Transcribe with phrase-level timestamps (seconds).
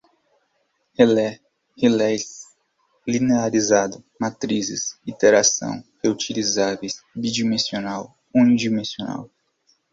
[0.97, 1.39] relé,
[1.77, 2.47] relés,
[3.07, 9.29] linearizada, matrizes, iteração, reutilizáveis, bidimensional, unidimensional